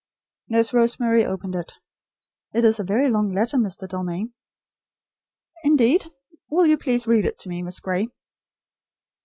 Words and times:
Nurse 0.49 0.73
Rosemary 0.73 1.23
opened 1.25 1.53
it. 1.53 1.73
"It 2.55 2.63
is 2.63 2.79
a 2.79 2.83
very 2.83 3.07
long 3.07 3.29
letter, 3.31 3.57
Mr. 3.57 3.87
Dalmain." 3.87 4.33
"Indeed? 5.63 6.05
Will 6.49 6.65
you 6.65 6.79
please 6.79 7.05
read 7.05 7.23
it 7.23 7.37
to 7.41 7.49
me, 7.49 7.61
Miss 7.61 7.79
Gray." 7.79 8.07